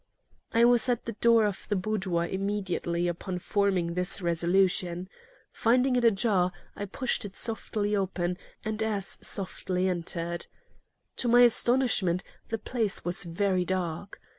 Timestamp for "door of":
1.11-1.67